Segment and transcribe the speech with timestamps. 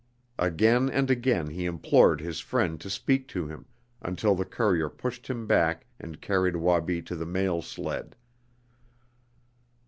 [0.39, 3.67] Again and again he implored his friend to speak to him,
[4.01, 8.15] until the courier pushed him back and carried Wabi to the mail sled.